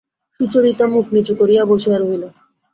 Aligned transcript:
সুচরিতা 0.35 0.85
মুখ 0.93 1.05
নিচু 1.13 1.33
করিয়া 1.39 1.63
বসিয়া 1.69 1.97
রহিল। 1.97 2.23